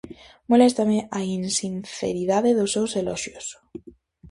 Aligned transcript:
Moléstame 0.51 0.99
a 1.19 1.21
insinceridade 1.37 2.51
dos 2.59 2.69
seus 2.75 2.91
eloxios. 3.01 3.45